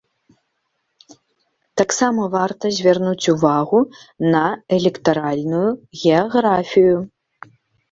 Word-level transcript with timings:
Таксама 1.81 2.21
варта 2.37 2.65
звярнуць 2.79 3.29
увагу 3.35 3.79
на 4.33 4.43
электаральную 4.81 5.65
геаграфію. 6.01 6.99